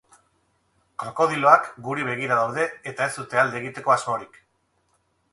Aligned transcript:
Krokodiloak 1.01 1.67
guri 1.87 2.07
begira 2.07 2.37
daude 2.39 2.65
eta 2.93 3.09
ez 3.09 3.13
dute 3.17 3.41
alde 3.43 3.61
egiteko 3.61 3.93
asmorik. 3.97 4.41